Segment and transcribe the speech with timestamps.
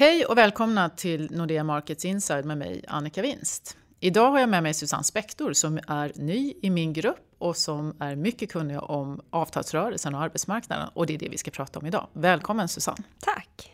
[0.00, 3.76] Hej och välkomna till Nordea Markets Inside med mig Annika Winst.
[4.00, 7.96] Idag har jag med mig Susanne Spektor som är ny i min grupp och som
[8.00, 10.88] är mycket kunnig om avtalsrörelsen och arbetsmarknaden.
[10.94, 12.08] Och det är det vi ska prata om idag.
[12.12, 13.04] Välkommen Susanne!
[13.20, 13.70] Tack!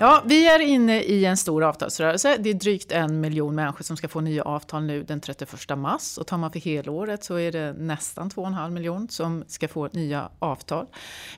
[0.00, 2.36] Ja, vi är inne i en stor avtalsrörelse.
[2.38, 6.18] Det är drygt en miljon människor som ska få nya avtal nu den 31 mars.
[6.18, 10.28] Och tar man för helåret så är det nästan 2,5 miljon som ska få nya
[10.38, 10.86] avtal.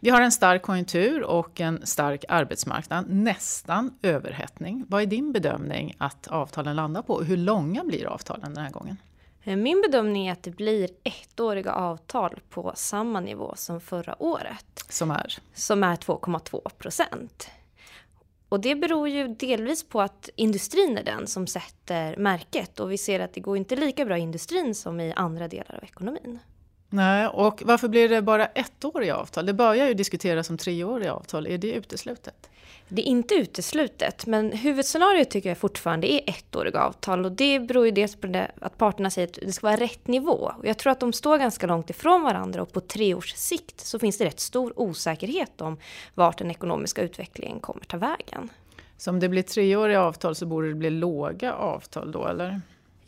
[0.01, 3.05] Vi har en stark konjunktur och en stark arbetsmarknad.
[3.09, 4.85] Nästan överhettning.
[4.89, 7.23] Vad är din bedömning att avtalen landar på?
[7.23, 8.97] Hur långa blir avtalen den här gången?
[9.43, 14.85] Eh, min bedömning är att det blir ettåriga avtal på samma nivå som förra året.
[14.89, 15.39] Som är?
[15.55, 17.51] Som är 2,2 procent.
[18.51, 22.99] Och det beror ju delvis på att industrin är den som sätter märket och vi
[22.99, 26.39] ser att det går inte lika bra i industrin som i andra delar av ekonomin.
[26.91, 29.47] Nej, och varför blir det bara ettåriga avtal?
[29.47, 31.47] Det börjar ju diskuteras som treåriga avtal.
[31.47, 32.51] Är det uteslutet?
[32.89, 37.25] Det är inte uteslutet, men huvudscenariot tycker jag fortfarande är ettåriga avtal.
[37.25, 40.07] Och det beror ju dels på det, att parterna säger att det ska vara rätt
[40.07, 40.53] nivå.
[40.59, 43.81] Och jag tror att de står ganska långt ifrån varandra och på tre års sikt
[43.81, 45.77] så finns det rätt stor osäkerhet om
[46.15, 48.49] vart den ekonomiska utvecklingen kommer ta vägen.
[48.99, 52.61] Så om det blir treåriga avtal så borde det bli låga avtal då, eller?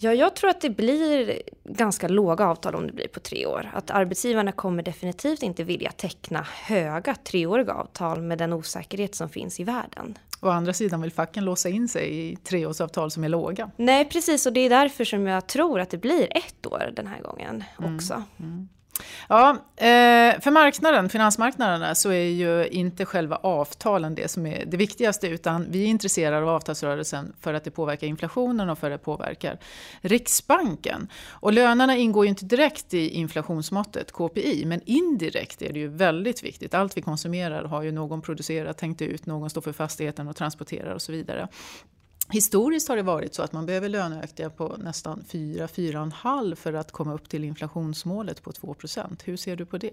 [0.03, 3.71] Ja, jag tror att det blir ganska låga avtal om det blir på tre år.
[3.75, 9.61] Att arbetsgivarna kommer definitivt inte vilja teckna höga treåriga avtal med den osäkerhet som finns
[9.61, 10.19] i världen.
[10.41, 13.71] Å andra sidan vill facken låsa in sig i treårsavtal som är låga.
[13.77, 14.47] Nej, precis.
[14.47, 17.65] Och det är därför som jag tror att det blir ett år den här gången
[17.77, 18.15] också.
[18.15, 18.69] Mm, mm.
[19.29, 24.77] Ja, eh, för marknaden, finansmarknaderna så är ju inte själva avtalen det som är det
[24.77, 29.01] viktigaste utan vi är intresserade av avtalsrörelsen för att det påverkar inflationen och för att
[29.01, 29.59] det påverkar
[30.01, 31.09] Riksbanken.
[31.31, 36.43] Och lönerna ingår ju inte direkt i inflationsmåttet KPI men indirekt är det ju väldigt
[36.43, 36.75] viktigt.
[36.75, 40.95] Allt vi konsumerar har ju någon producerat, tänkt ut, någon står för fastigheten och transporterar
[40.95, 41.49] och så vidare.
[42.33, 47.15] Historiskt har det varit så att man behöver löneökningar på nästan 4-4,5 för att komma
[47.15, 49.91] upp till inflationsmålet på 2% Hur ser du på det?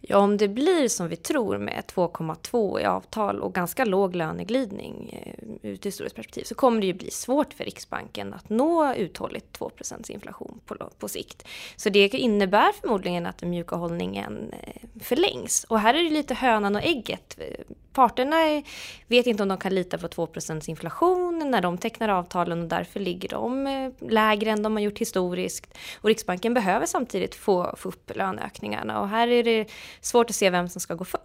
[0.00, 5.20] Ja, om det blir som vi tror med 2,2 i avtal och ganska låg löneglidning
[5.22, 8.94] eh, ur ett historiskt perspektiv så kommer det ju bli svårt för Riksbanken att nå
[8.94, 11.46] uthålligt 2% inflation på, på sikt.
[11.76, 15.64] Så det innebär förmodligen att den mjuka hållningen eh, förlängs.
[15.64, 17.36] Och här är det lite hönan och ägget.
[17.38, 17.64] Eh,
[17.96, 18.62] Parterna
[19.06, 23.00] vet inte om de kan lita på 2% inflation när de tecknar avtalen och därför
[23.00, 25.78] ligger de eh, lägre än de har gjort historiskt.
[26.00, 29.66] Och Riksbanken behöver samtidigt få, få upp löneökningarna och här är det
[30.00, 31.22] svårt att se vem som ska gå först.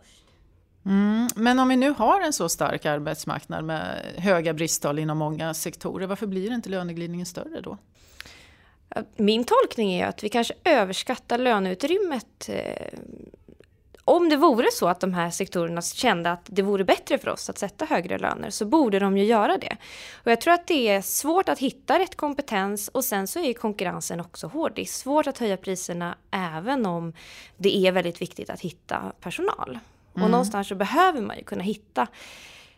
[0.85, 5.53] Mm, men om vi nu har en så stark arbetsmarknad med höga bristtal inom många
[5.53, 7.77] sektorer, varför blir inte löneglidningen större då?
[9.15, 12.99] Min tolkning är att vi kanske överskattar löneutrymmet eh,
[14.05, 17.49] om det vore så att de här sektorerna kände att det vore bättre för oss
[17.49, 19.77] att sätta högre löner så borde de ju göra det.
[20.23, 23.53] Och jag tror att det är svårt att hitta rätt kompetens och sen så är
[23.53, 24.71] konkurrensen också hård.
[24.75, 27.13] Det är svårt att höja priserna även om
[27.57, 29.69] det är väldigt viktigt att hitta personal.
[29.69, 30.23] Mm.
[30.23, 32.07] Och någonstans så behöver man ju kunna hitta.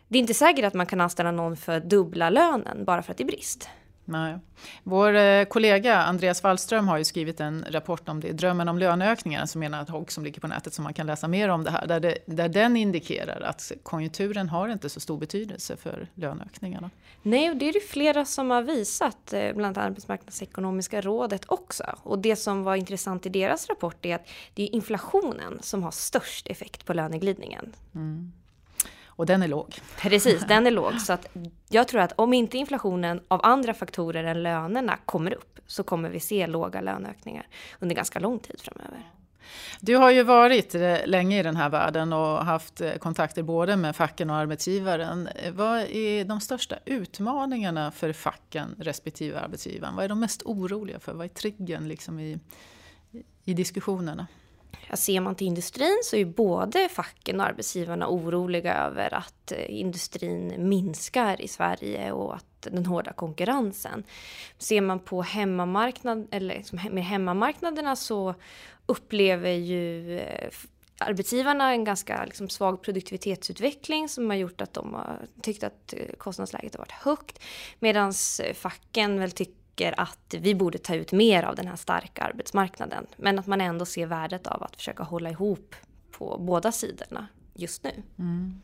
[0.08, 3.18] Det är inte säkert att man kan anställa någon för dubbla lönen bara för att
[3.18, 3.68] det är brist.
[4.04, 4.38] Nej.
[4.82, 9.46] Vår eh, kollega Andreas Wallström har ju skrivit en rapport om det, Drömmen om löneökningar,
[9.46, 11.70] som menar att HOG som ligger på nätet, som man kan läsa mer om det
[11.70, 16.90] här, där, det, där den indikerar att konjunkturen har inte så stor betydelse för löneökningarna.
[17.22, 21.84] Nej, och det är det flera som har visat, eh, bland annat Arbetsmarknadsekonomiska rådet också.
[22.02, 25.90] Och det som var intressant i deras rapport är att det är inflationen som har
[25.90, 27.72] störst effekt på löneglidningen.
[27.94, 28.32] Mm.
[29.16, 29.74] Och den är låg.
[29.98, 31.00] Precis, den är låg.
[31.00, 31.28] Så att
[31.68, 36.08] jag tror att om inte inflationen av andra faktorer än lönerna kommer upp så kommer
[36.10, 37.46] vi se låga löneökningar
[37.80, 39.10] under ganska lång tid framöver.
[39.80, 40.74] Du har ju varit
[41.04, 45.28] länge i den här världen och haft eh, kontakter både med facken och arbetsgivaren.
[45.52, 49.96] Vad är de största utmaningarna för facken respektive arbetsgivaren?
[49.96, 51.12] Vad är de mest oroliga för?
[51.12, 52.38] Vad är triggern liksom i,
[53.44, 54.26] i diskussionerna?
[54.92, 60.68] Ser man till industrin så är både facken och arbetsgivarna oroliga över att eh, industrin
[60.68, 64.04] minskar i Sverige och att den hårda konkurrensen.
[64.58, 68.34] Ser man på hemmamarknad, eller liksom med hemmamarknaderna så
[68.86, 70.50] upplever ju eh,
[70.98, 76.14] arbetsgivarna en ganska liksom svag produktivitetsutveckling som har gjort att de har tyckt att eh,
[76.18, 77.42] kostnadsläget har varit högt.
[77.78, 78.12] Medan
[78.54, 83.06] facken väl tycker tycker att vi borde ta ut mer av den här starka arbetsmarknaden.
[83.16, 85.74] Men att man ändå ser värdet av att försöka hålla ihop
[86.10, 88.02] på båda sidorna just nu.
[88.18, 88.60] Mm.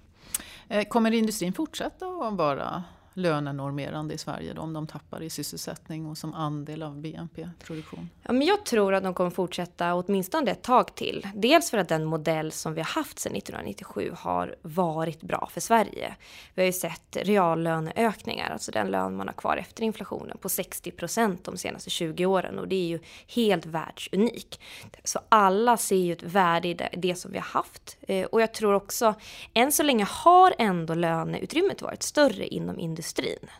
[0.68, 2.84] Eh, kommer industrin fortsätta att vara
[3.14, 8.10] lönenormerande i Sverige då, om de tappar i sysselsättning och som andel av BNP-produktion?
[8.22, 11.28] Ja, men jag tror att de kommer fortsätta åtminstone ett tag till.
[11.34, 15.60] Dels för att den modell som vi har haft sedan 1997 har varit bra för
[15.60, 16.14] Sverige.
[16.54, 20.90] Vi har ju sett reallöneökningar, alltså den lön man har kvar efter inflationen, på 60
[20.90, 24.60] procent de senaste 20 åren och det är ju helt världsunik.
[25.04, 28.54] Så alla ser ju ett värde i det, som vi har haft eh, och jag
[28.54, 29.14] tror också,
[29.54, 33.50] än så länge har ändå löneutrymmet varit större inom industrin industrin.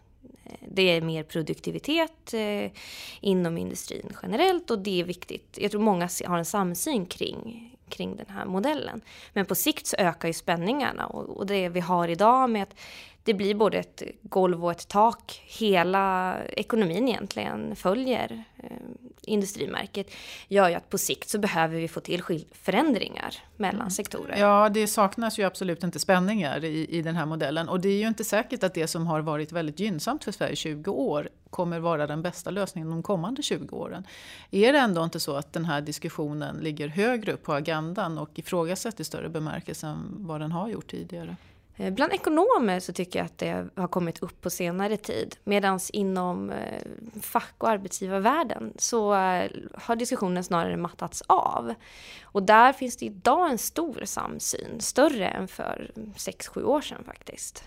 [0.69, 2.71] det är mer produktivitet eh,
[3.21, 5.59] inom industrin generellt och det är viktigt.
[5.61, 9.01] Jag tror många har en samsyn kring, kring den här modellen.
[9.33, 12.75] Men på sikt så ökar ju spänningarna och, och det vi har idag med att
[13.25, 15.43] det blir både ett golv och ett tak.
[15.47, 18.71] Hela ekonomin egentligen följer eh,
[19.23, 20.11] industrimärket
[20.49, 22.23] gör ju att på sikt så behöver vi få till
[22.53, 23.91] förändringar mellan mm.
[23.91, 24.37] sektorer.
[24.39, 27.99] Ja, det saknas ju absolut inte spänningar i, i den här modellen och det är
[27.99, 31.79] ju inte säkert att det som har varit väldigt gynnsamt för Sverige 20 år kommer
[31.79, 34.07] vara den bästa lösningen de kommande 20 åren.
[34.51, 38.39] Är det ändå inte så att den här diskussionen ligger högre upp på agendan och
[38.39, 41.37] ifrågasätts i större bemärkelse än vad den har gjort tidigare?
[41.81, 45.37] Eh, bland ekonomer så tycker jag att det har kommit upp på senare tid.
[45.45, 46.83] Medan inom eh,
[47.23, 51.75] fack och arbetsgivarvärlden så eh, har diskussionen snarare mattats av.
[52.23, 57.65] Och där finns det idag en stor samsyn, större än för 6-7 år sedan faktiskt.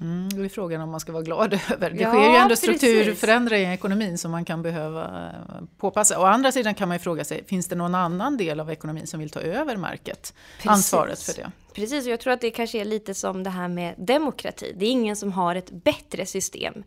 [0.00, 1.90] Mm, det är frågan om man ska vara glad över.
[1.90, 5.30] Det ja, sker ju ändå strukturförändringar i ekonomin som man kan behöva
[5.78, 6.20] påpassa.
[6.20, 9.06] Å andra sidan kan man ju fråga sig, finns det någon annan del av ekonomin
[9.06, 10.34] som vill ta över märket?
[10.56, 10.70] Precis.
[10.70, 11.50] Ansvaret för det.
[11.74, 14.74] Precis, och jag tror att det kanske är lite som det här med demokrati.
[14.76, 16.84] Det är ingen som har ett bättre system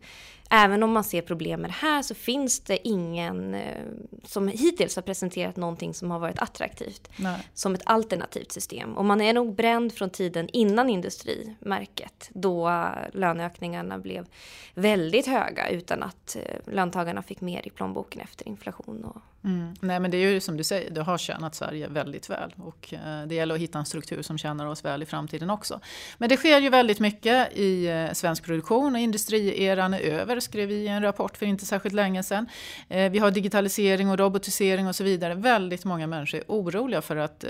[0.50, 3.84] även om man ser problemen här så finns det ingen eh,
[4.24, 7.48] som hittills har presenterat någonting som har varit attraktivt Nej.
[7.54, 8.96] som ett alternativt system.
[8.96, 14.26] Och man är nog bränd från tiden innan industrimärket då löneökningarna blev
[14.74, 19.74] väldigt höga utan att eh, löntagarna fick mer i plånboken efter inflation och Mm.
[19.80, 22.54] Nej men det är ju som du säger, det har tjänat Sverige väldigt väl.
[22.56, 25.80] Och eh, det gäller att hitta en struktur som tjänar oss väl i framtiden också.
[26.18, 30.68] Men det sker ju väldigt mycket i eh, svensk produktion och industrieran är över, skrev
[30.68, 32.46] vi i en rapport för inte särskilt länge sedan.
[32.88, 35.34] Eh, vi har digitalisering och robotisering och så vidare.
[35.34, 37.44] Väldigt många människor är oroliga för att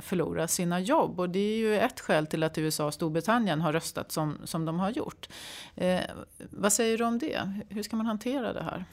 [0.00, 1.20] förlora sina jobb.
[1.20, 4.64] Och det är ju ett skäl till att USA och Storbritannien har röstat som, som
[4.64, 5.28] de har gjort.
[6.38, 7.52] Vad säger du om det?
[7.68, 8.84] Hur ska man hantera det här?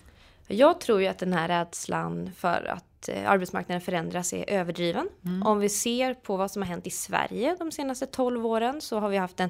[0.47, 5.09] Jag tror ju att den här rädslan för att eh, arbetsmarknaden förändras är överdriven.
[5.25, 5.43] Mm.
[5.43, 8.99] Om vi ser på vad som har hänt i Sverige de senaste 12 åren så
[8.99, 9.49] har vi haft en,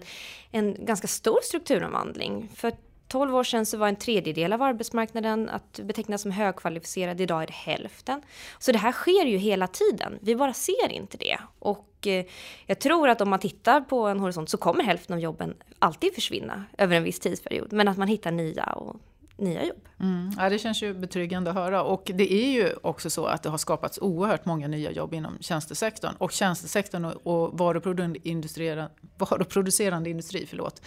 [0.52, 2.50] en ganska stor strukturomvandling.
[2.56, 2.72] För
[3.08, 7.22] 12 år sedan så var en tredjedel av arbetsmarknaden att beteckna som högkvalificerad.
[7.22, 8.22] Idag är det hälften.
[8.60, 10.20] Så det här sker ju hela tiden.
[10.22, 11.38] Vi bara ser inte det.
[11.60, 12.26] Och eh,
[12.66, 16.16] jag tror att om man tittar på en horisont så kommer hälften av jobben alltid
[16.16, 17.74] försvinna över en viss tidsperiod.
[17.74, 18.96] Men att man hittar nya och
[19.44, 19.88] nya jobb.
[20.00, 20.32] Mm.
[20.38, 21.84] Ja, det känns ju betryggande att höra.
[21.84, 25.38] Och det är ju också så att det har skapats oerhört många nya jobb inom
[25.40, 26.16] tjänstesektorn.
[26.18, 27.58] Och tjänstesektorn och
[29.20, 30.82] varuproducerande industri förlåt,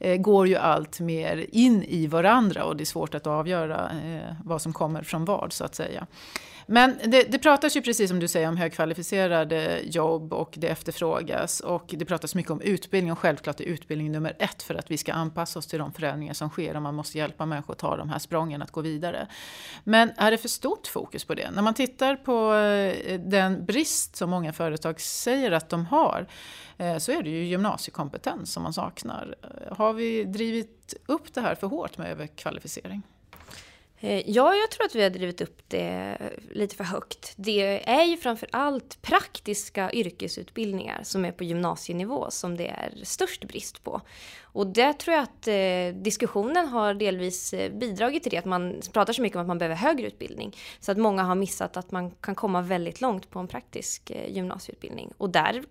[0.00, 4.34] eh, går ju allt mer in i varandra och det är svårt att avgöra eh,
[4.44, 6.06] vad som kommer från vad så att säga.
[6.66, 11.60] Men det, det pratas ju precis som du säger om högkvalificerade jobb och det efterfrågas.
[11.60, 14.96] Och det pratas mycket om utbildning och självklart är utbildning nummer ett för att vi
[14.96, 17.95] ska anpassa oss till de förändringar som sker och man måste hjälpa människor att ta
[17.96, 19.26] de här sprången att gå vidare.
[19.84, 21.50] Men är det för stort fokus på det?
[21.50, 26.26] När man tittar på eh, den brist som många företag säger att de har
[26.76, 29.34] eh, så är det ju gymnasiekompetens som man saknar.
[29.70, 33.02] Har vi drivit upp det här för hårt med överkvalificering?
[34.00, 36.18] Eh, ja, jag tror att vi har drivit upp det
[36.50, 37.32] lite för högt.
[37.36, 43.44] Det är ju framför allt praktiska yrkesutbildningar som är på gymnasienivå som det är störst
[43.44, 44.00] brist på.
[44.42, 48.80] Och det tror jag att eh, diskussionen har delvis eh, bidragit till det, att man
[48.92, 50.56] pratar så mycket om att man behöver högre utbildning.
[50.80, 54.32] Så att många har missat att man kan komma väldigt långt på en praktisk eh,
[54.32, 55.12] gymnasieutbildning.
[55.18, 55.64] Och där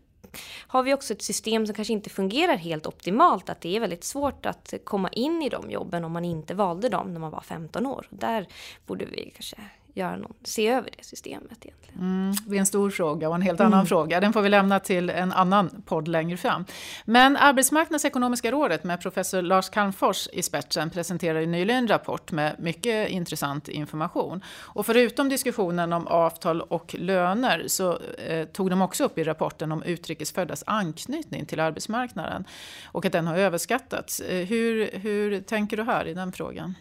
[0.67, 3.49] har vi också ett system som kanske inte fungerar helt optimalt.
[3.49, 6.89] Att det är väldigt svårt att komma in i de jobben om man inte valde
[6.89, 8.07] dem när man var 15 år.
[8.09, 8.47] Där
[8.85, 9.57] borde vi kanske
[9.95, 11.99] göra någon, se över det systemet egentligen.
[11.99, 13.85] Mm, det är en stor fråga och en helt annan mm.
[13.85, 14.19] fråga.
[14.19, 16.65] Den får vi lämna till en annan podd längre fram.
[17.05, 23.09] Men Arbetsmarknadsekonomiska rådet med professor Lars Calmfors i spetsen presenterade nyligen en rapport med mycket
[23.09, 24.43] intressant information.
[24.47, 29.71] Och förutom diskussionen om avtal och löner så eh, tog de också upp i rapporten
[29.71, 32.45] om utrikesföddas anknytning till arbetsmarknaden
[32.85, 34.19] och att den har överskattats.
[34.19, 36.75] Eh, hur, hur tänker du här i den frågan?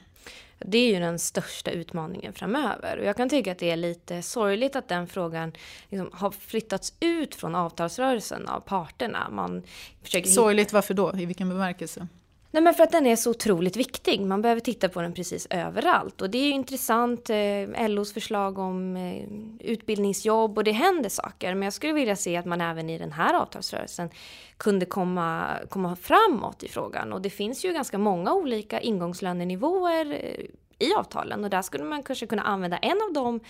[0.59, 2.99] Det är ju den största utmaningen framöver.
[2.99, 5.53] Och jag kan tycka att det är lite sorgligt att den frågan
[5.91, 9.29] liksom har flyttats ut från avtalsrörelsen av parterna.
[9.31, 9.63] Man
[10.03, 11.13] försöker sorgligt, varför då?
[11.19, 12.09] I vilken bemärkelse?
[12.55, 14.21] Nej men för att den är så otroligt viktig.
[14.21, 16.23] Man behöver titta på den precis överallt.
[16.23, 19.25] Och det är ju intressant, eh, LOs förslag om eh,
[19.71, 21.55] utbildningsjobb och det händer saker.
[21.55, 24.11] Men jag skulle vilja se att man även i den här avtalsrörelsen
[24.57, 27.13] kunde komma, komma framåt i frågan.
[27.13, 30.45] Och det finns ju ganska många olika ingångslönenivåer eh,
[30.89, 33.41] i avtalen och där skulle man kanske kunna använda en av dem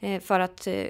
[0.00, 0.86] eh, för att eh,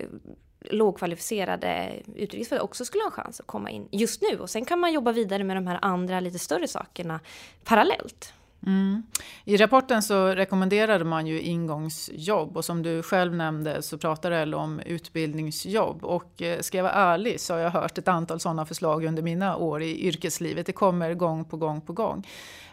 [0.71, 4.39] lågkvalificerade utrikesfödda också skulle ha en chans att komma in just nu.
[4.39, 7.21] Och sen kan man jobba vidare med de här andra lite större sakerna
[7.65, 8.33] parallellt.
[8.67, 9.03] Mm.
[9.45, 14.59] I rapporten så rekommenderade man ju ingångsjobb och som du själv nämnde så pratar LO
[14.59, 16.05] om utbildningsjobb.
[16.05, 19.23] Och eh, ska jag vara ärlig så har jag hört ett antal sådana förslag under
[19.23, 20.67] mina år i yrkeslivet.
[20.67, 22.27] Det kommer gång på gång på gång.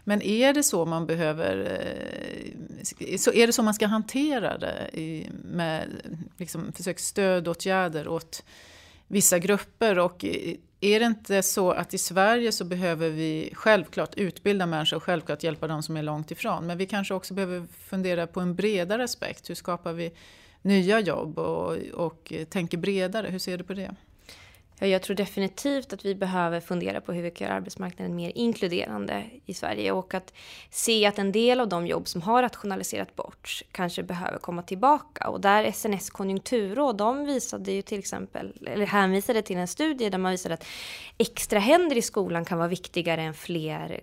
[0.04, 4.90] Men är det så man behöver, eh, så är det så man ska hantera det
[5.44, 5.88] med
[6.38, 8.44] liksom försök stödåtgärder åt
[9.08, 14.16] vissa grupper och eh, är det inte så att i Sverige så behöver vi självklart
[14.16, 16.68] utbilda människor och självklart hjälpa de som är långt ifrån.
[16.68, 19.50] Men vi kanske också behöver fundera på en bredare aspekt.
[19.50, 20.12] Hur skapar vi
[20.62, 23.28] nya jobb och, och tänker bredare?
[23.28, 23.96] Hur ser du på det?
[24.82, 28.32] Ja, jag tror definitivt att vi behöver fundera på hur vi kan göra arbetsmarknaden mer
[28.36, 30.34] inkluderande i Sverige och att
[30.70, 35.30] se att en del av de jobb som har rationaliserat bort kanske behöver komma tillbaka.
[35.30, 40.18] Och där SNS konjunkturråd, de visade ju till exempel, eller hänvisade till en studie där
[40.18, 40.66] man visade att
[41.18, 44.02] extra händer i skolan kan vara viktigare än fler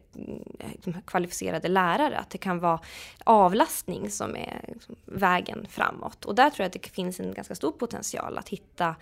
[0.59, 2.18] eh, kvalificerade lärare.
[2.18, 2.80] Att det kan vara
[3.25, 6.25] avlastning som är liksom, vägen framåt.
[6.25, 8.97] Och där tror jag att det finns en ganska stor potential att hitta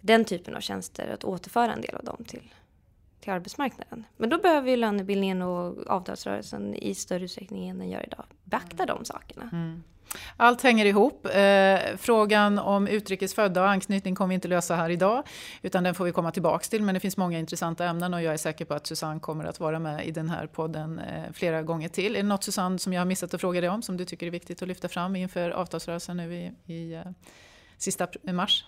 [0.00, 2.54] den typen av tjänster, att återföra en del av dem till,
[3.20, 4.04] till arbetsmarknaden.
[4.16, 8.86] Men då behöver ju lönebildningen och avtalsrörelsen i större utsträckning än den gör idag beakta
[8.86, 9.50] de sakerna.
[9.52, 9.82] Mm.
[10.36, 11.26] Allt hänger ihop.
[11.26, 15.22] Eh, frågan om utrikesfödda och anknytning kommer vi inte lösa här idag,
[15.62, 16.82] utan den får vi komma tillbaks till.
[16.82, 19.60] Men det finns många intressanta ämnen och jag är säker på att Susanne kommer att
[19.60, 22.16] vara med i den här podden eh, flera gånger till.
[22.16, 24.26] Är det något Susanne som jag har missat att fråga dig om som du tycker
[24.26, 27.02] är viktigt att lyfta fram inför avtalsrörelsen nu i, i eh,
[27.78, 28.64] sista mars?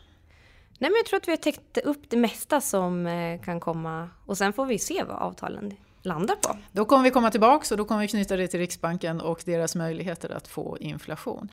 [0.79, 4.11] Nej, men jag tror att vi har täckt upp det mesta som eh, kan komma
[4.26, 6.57] och sen får vi se vad avtalen landar på.
[6.73, 9.75] Då kommer vi komma tillbaka och då kommer vi knyta det till Riksbanken och deras
[9.75, 11.49] möjligheter att få inflation.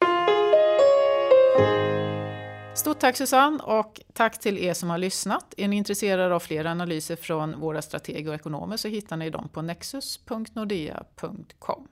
[2.76, 5.54] Stort tack Susanne och tack till er som har lyssnat.
[5.58, 9.50] Är ni intresserade av fler analyser från våra strateger och ekonomer så hittar ni dem
[9.50, 11.88] på nexus.nordea.com.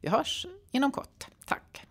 [0.00, 1.26] Vi hörs inom kort.
[1.46, 1.86] Tack!